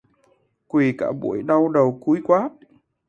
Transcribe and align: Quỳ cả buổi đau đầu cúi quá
Quỳ 0.67 0.91
cả 0.97 1.11
buổi 1.11 1.43
đau 1.43 1.69
đầu 1.69 1.99
cúi 2.03 2.21
quá 2.23 2.49